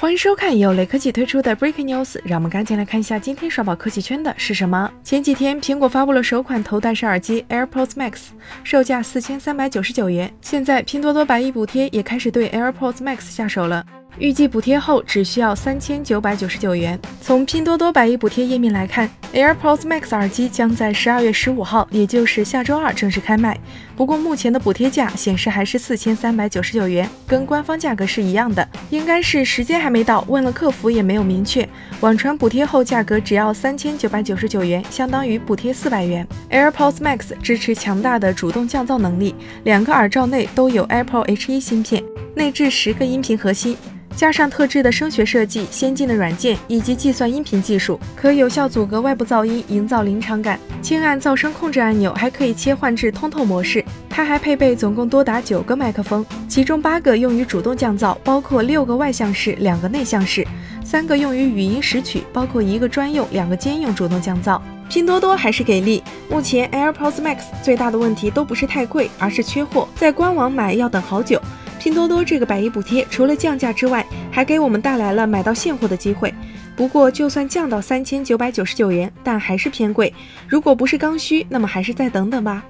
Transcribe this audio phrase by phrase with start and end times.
[0.00, 4.90] 欢迎收看由雷科技推出的 Breaking News，让我们赶紧来看一下今天刷爆科技圈的是什么。
[5.04, 8.28] 前几天，苹果发布了首款头戴式耳机 AirPods Max，
[8.64, 10.32] 售价四千三百九十九元。
[10.40, 13.84] 现在，拼多多百亿补贴也开始对 AirPods Max 下手了。
[14.18, 16.98] 预计补贴后只需要三千九百九十九元。
[17.22, 23.58] 从拼多多百亿补贴页面来看，AirPods Max 耳机将在十二月十五号，也就是下周二正式开卖。
[23.96, 31.66] 不过目前的补贴价显示还是四千三百九十九元，跟官方价格是一样的，应该是时间还没到，问了客服也没有明确。
[32.00, 36.26] 网传补贴后价格只要三千九百九十九元，相当于补贴四百元。
[36.50, 39.34] AirPods Max 支持强大的主动降噪能力，
[39.64, 42.02] 两个耳罩内都有 Apple H1 芯片，
[42.34, 43.76] 内置十个音频核心。
[44.16, 50.58] 加上特制的声学设计、先进的软件以及计算音频技术，可有效阻隔外部噪音，营造临场感。
[50.82, 53.82] 轻按噪声控制按钮，还可以切换至通透模式。
[54.10, 60.42] 它还配备总共多达九个麦克风，其中八个用于主动降噪，包括六个外向式、两个内向式；
[60.84, 64.60] 三个用于语音识取，包括一个专用、两个兼用主动降噪。
[64.90, 71.40] 拼多多还是给力，目前 AirPods Max 最大的问题都不是太贵，而是缺货，在官网买要等好久。
[71.80, 76.32] 拼多多这个百亿补贴，除了降价之外，还给我们带来了买到现货的机会。
[76.76, 80.12] 不过，就算降到三千九百九十九元，但还是偏贵。
[80.46, 82.62] 如果不是刚需，那么还是再等等吧。